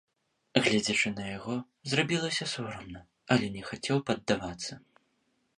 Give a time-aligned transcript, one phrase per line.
[0.67, 1.57] Гледзячы на яго,
[1.93, 2.99] зрабілася сорамна,
[3.37, 4.73] але не хацеў паддавацца.